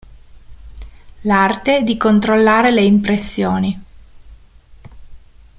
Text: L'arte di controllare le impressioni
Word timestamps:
L'arte 1.25 1.83
di 1.83 1.95
controllare 1.95 2.71
le 2.71 2.81
impressioni 2.81 3.83